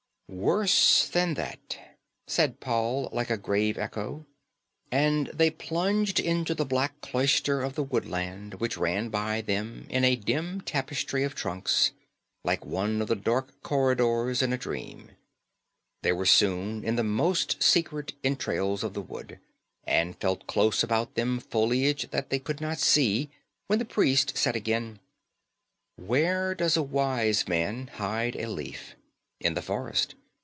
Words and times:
"Worse 0.33 1.09
than 1.09 1.33
that," 1.33 1.77
said 2.25 2.61
Paul 2.61 3.09
like 3.11 3.29
a 3.29 3.37
grave 3.37 3.77
echo. 3.77 4.25
And 4.89 5.27
they 5.33 5.49
plunged 5.49 6.21
into 6.21 6.53
the 6.55 6.63
black 6.65 7.01
cloister 7.01 7.61
of 7.61 7.75
the 7.75 7.83
woodland, 7.83 8.53
which 8.53 8.77
ran 8.77 9.09
by 9.09 9.41
them 9.41 9.87
in 9.89 10.05
a 10.05 10.15
dim 10.15 10.61
tapestry 10.61 11.23
of 11.25 11.35
trunks, 11.35 11.91
like 12.45 12.63
one 12.65 13.01
of 13.01 13.09
the 13.09 13.15
dark 13.17 13.61
corridors 13.61 14.41
in 14.41 14.53
a 14.53 14.57
dream. 14.57 15.11
They 16.01 16.13
were 16.13 16.25
soon 16.25 16.85
in 16.85 16.95
the 16.95 17.03
most 17.03 17.61
secret 17.61 18.13
entrails 18.23 18.85
of 18.85 18.93
the 18.93 19.01
wood, 19.01 19.37
and 19.85 20.15
felt 20.15 20.47
close 20.47 20.81
about 20.81 21.15
them 21.15 21.39
foliage 21.41 22.09
that 22.11 22.29
they 22.29 22.39
could 22.39 22.61
not 22.61 22.79
see, 22.79 23.29
when 23.67 23.79
the 23.79 23.85
priest 23.85 24.37
said 24.37 24.55
again: 24.55 25.01
"Where 25.97 26.55
does 26.55 26.77
a 26.77 26.81
wise 26.83 27.49
man 27.49 27.87
hide 27.87 28.37
a 28.37 28.47
leaf? 28.47 28.95
In 29.41 29.55
the 29.55 29.61
forest. 29.61 30.15